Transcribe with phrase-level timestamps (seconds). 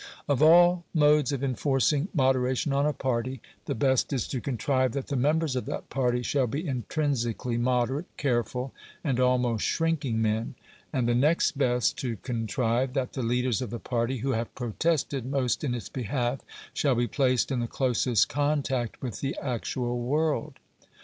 [0.27, 5.09] Of all modes of enforcing moderation on a party, the best is to contrive that
[5.09, 10.55] the members of that party shall be intrinsically moderate, careful, and almost shrinking men;
[10.91, 15.23] and the next best to contrive that the leaders of the party, who have protested
[15.23, 16.39] most in its behalf,
[16.73, 20.55] shall be placed in the closest contact with the actual world.